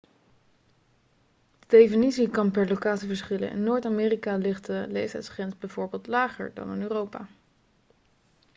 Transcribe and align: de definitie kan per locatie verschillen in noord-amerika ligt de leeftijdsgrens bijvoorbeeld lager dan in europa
de 1.59 1.67
definitie 1.77 2.29
kan 2.29 2.51
per 2.51 2.67
locatie 2.69 3.07
verschillen 3.07 3.49
in 3.51 3.63
noord-amerika 3.63 4.35
ligt 4.35 4.65
de 4.65 4.85
leeftijdsgrens 4.89 5.57
bijvoorbeeld 5.57 6.07
lager 6.07 6.51
dan 6.53 6.73
in 6.73 6.81
europa 6.81 7.27